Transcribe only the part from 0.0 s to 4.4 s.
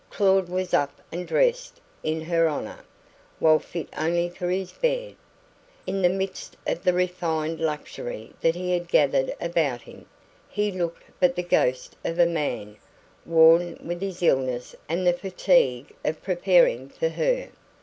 Claud was up and dressed in her honour, while fit only